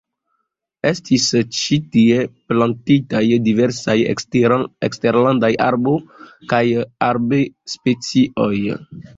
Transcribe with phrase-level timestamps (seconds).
[0.91, 1.25] Estis
[1.57, 5.97] ĉi tie plantitaj diversaj eksterlandaj arbo-
[6.55, 6.63] kaj
[7.13, 8.55] arbed-specioj.